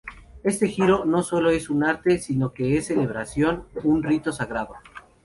[0.43, 4.73] Este giro, no solo es un arte, sino que es celebración, un rito sagrado.